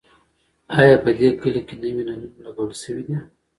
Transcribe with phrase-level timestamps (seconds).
[0.79, 3.15] ایا په دې کلي کې نوي نلونه لګول شوي دي؟